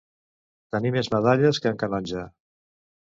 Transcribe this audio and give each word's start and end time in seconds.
Tenir 0.75 0.93
més 0.95 1.09
medalles 1.15 1.61
que 1.65 1.73
en 1.75 1.79
Canonge. 1.85 2.25